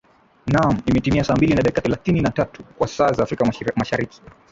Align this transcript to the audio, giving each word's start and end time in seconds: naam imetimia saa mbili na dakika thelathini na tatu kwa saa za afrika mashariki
naam 0.53 0.81
imetimia 0.85 1.23
saa 1.23 1.35
mbili 1.35 1.53
na 1.55 1.61
dakika 1.61 1.81
thelathini 1.81 2.21
na 2.21 2.29
tatu 2.29 2.63
kwa 2.63 2.87
saa 2.87 3.11
za 3.11 3.23
afrika 3.23 3.51
mashariki 3.75 4.21